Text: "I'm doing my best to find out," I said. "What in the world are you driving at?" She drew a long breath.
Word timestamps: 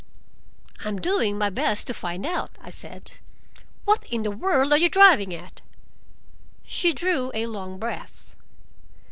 "I'm 0.83 0.97
doing 0.99 1.37
my 1.37 1.51
best 1.51 1.85
to 1.85 1.93
find 1.93 2.25
out," 2.25 2.49
I 2.59 2.71
said. 2.71 3.19
"What 3.85 4.03
in 4.07 4.23
the 4.23 4.31
world 4.31 4.73
are 4.73 4.77
you 4.79 4.89
driving 4.89 5.31
at?" 5.31 5.61
She 6.65 6.91
drew 6.91 7.29
a 7.35 7.45
long 7.45 7.77
breath. 7.77 8.35